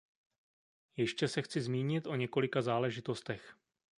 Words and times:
Ještě 0.97 1.27
se 1.27 1.41
chci 1.41 1.61
zmínit 1.61 2.07
o 2.07 2.15
několika 2.15 2.61
záležitostech. 2.61 3.57